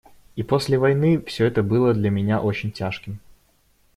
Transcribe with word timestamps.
И 0.35 0.41
после 0.41 0.79
войны 0.79 1.21
все 1.27 1.45
это 1.45 1.61
было 1.61 1.93
для 1.93 2.09
меня 2.09 2.41
очень 2.41 2.71
тяжким. 2.71 3.19